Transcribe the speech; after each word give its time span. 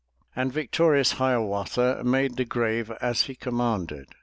And 0.35 0.51
victorious 0.51 1.11
Hiawatha 1.11 2.01
Made 2.03 2.35
the 2.35 2.43
grave 2.43 2.89
as 3.01 3.25
he 3.29 3.35
commanded. 3.35 4.07